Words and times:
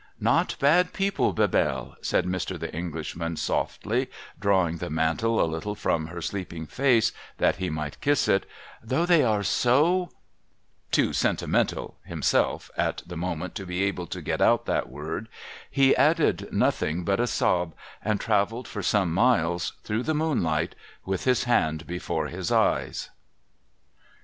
'Not 0.33 0.55
bad 0.59 0.93
people, 0.93 1.31
Bebelle!' 1.31 1.95
said 2.01 2.25
Mr. 2.25 2.59
The 2.59 2.73
Englishman, 2.73 3.37
softly 3.37 4.09
drawing 4.39 4.77
the 4.77 4.89
mantle 4.89 5.39
a 5.39 5.45
little 5.45 5.75
from 5.75 6.07
her 6.07 6.23
sleeping 6.23 6.65
face, 6.65 7.11
that 7.37 7.57
he 7.57 7.69
might 7.69 8.01
kiss 8.01 8.27
it,' 8.27 8.47
though 8.91 9.05
they 9.05 9.23
are 9.23 9.41
so^' 9.41 10.09
Too' 10.91 11.13
sentimental' 11.13 11.99
himself 12.13 12.71
at 12.75 13.03
the 13.05 13.15
moment 13.15 13.53
to 13.53 13.65
be 13.67 13.83
able 13.83 14.07
to 14.07 14.23
get 14.23 14.41
out 14.41 14.65
that 14.65 14.89
word, 14.89 15.29
he 15.69 15.95
added 15.95 16.51
nothing 16.51 17.03
but 17.05 17.19
a 17.19 17.27
sob, 17.27 17.75
and 18.03 18.19
travelled 18.19 18.67
for 18.67 18.81
some 18.81 19.13
miles, 19.13 19.73
through 19.83 20.01
the 20.01 20.15
moonlight, 20.15 20.73
with 21.05 21.25
his 21.25 21.43
hand 21.43 21.85
before 21.85 22.25
his 22.25 22.51
eyes. 22.51 23.11